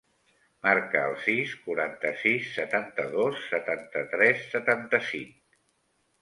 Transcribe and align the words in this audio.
Marca 0.67 1.01
el 1.09 1.11
sis, 1.25 1.51
quaranta-sis, 1.67 2.47
setanta-dos, 2.55 3.37
setanta-tres, 3.53 4.43
setanta-cinc. 4.57 5.63